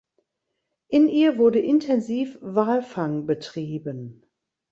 In 0.87 1.07
ihr 1.07 1.37
wurde 1.37 1.59
intensiv 1.59 2.39
Walfang 2.41 3.27
betrieben. 3.27 4.23